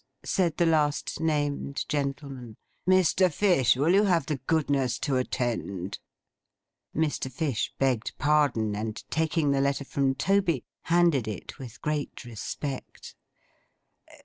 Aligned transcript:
said 0.25 0.57
the 0.57 0.65
last 0.65 1.19
named 1.19 1.85
gentleman. 1.87 2.57
'Mr. 2.89 3.31
Fish, 3.31 3.75
will 3.75 3.93
you 3.93 4.05
have 4.05 4.25
the 4.25 4.37
goodness 4.47 4.97
to 4.97 5.15
attend?' 5.15 5.99
Mr. 6.95 7.31
Fish 7.31 7.71
begged 7.77 8.13
pardon, 8.17 8.75
and 8.75 9.03
taking 9.11 9.51
the 9.51 9.61
letter 9.61 9.85
from 9.85 10.15
Toby, 10.15 10.63
handed 10.85 11.27
it, 11.27 11.59
with 11.59 11.79
great 11.83 12.25
respect. 12.25 13.13